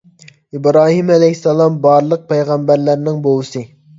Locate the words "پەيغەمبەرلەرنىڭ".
2.31-3.23